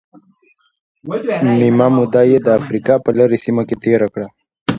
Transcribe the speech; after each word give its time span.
نیمه 1.59 1.87
موده 1.95 2.21
یې 2.31 2.37
د 2.45 2.47
افریقا 2.59 2.95
په 3.05 3.09
لرې 3.17 3.37
سیمه 3.45 3.63
کې 3.67 3.75
تېره 3.83 4.07
کړه. 4.13 4.27